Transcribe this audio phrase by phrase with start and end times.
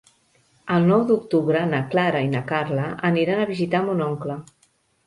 [0.77, 4.43] El nou d'octubre na Clara i na Carla aniran a visitar mon oncle.